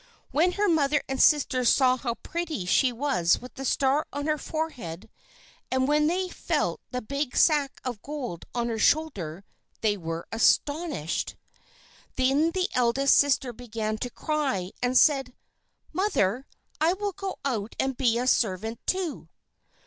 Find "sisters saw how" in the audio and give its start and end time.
1.21-2.15